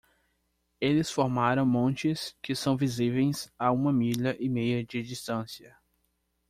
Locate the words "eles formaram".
0.81-1.63